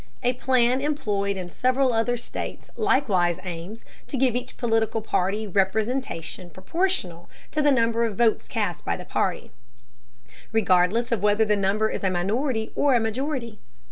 A 0.23 0.33
plan 0.33 0.81
employed 0.81 1.37
in 1.37 1.51
several 1.51 1.93
other 1.93 2.17
states 2.17 2.71
likewise 2.75 3.37
aims 3.43 3.85
to 4.07 4.17
give 4.17 4.35
each 4.35 4.57
political 4.57 4.99
party 4.99 5.45
representation 5.45 6.49
proportional 6.49 7.29
to 7.51 7.61
the 7.61 7.69
number 7.69 8.03
of 8.05 8.15
votes 8.17 8.47
cast 8.47 8.83
by 8.83 8.95
the 8.95 9.05
party, 9.05 9.51
regardless 10.51 11.11
of 11.11 11.21
whether 11.21 11.45
the 11.45 11.55
number 11.55 11.87
is 11.91 12.03
a 12.03 12.09
minority 12.09 12.71
or 12.75 12.95
a 12.95 12.99
majority. 12.99 13.59